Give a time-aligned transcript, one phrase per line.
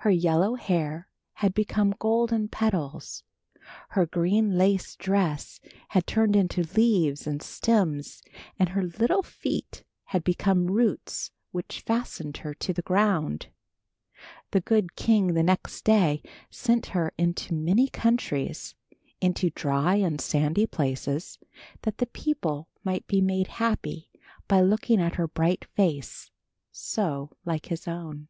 [0.00, 3.24] Her yellow hair had become golden petals,
[3.92, 8.22] her green lace dress had turned into leaves and stems,
[8.58, 13.46] and her little feet had become roots which fastened her to the ground.
[14.50, 18.74] The good king the next day sent her into many countries,
[19.22, 21.38] into dry and sandy places,
[21.80, 24.10] that the people might be made happy
[24.46, 26.30] by looking at her bright face,
[26.70, 28.28] so like his own.